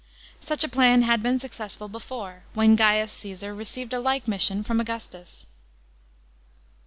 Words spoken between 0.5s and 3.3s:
a plan had been successful before, when Gaius